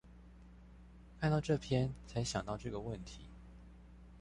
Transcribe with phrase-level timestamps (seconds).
[1.19, 3.29] 看到這篇才想到這個問題